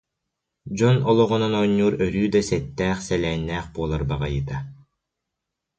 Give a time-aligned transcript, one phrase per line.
[0.77, 4.57] Дьон олоҕунан оонньуур өрүү да сэттээх-сэлээннээх буолар баҕайыта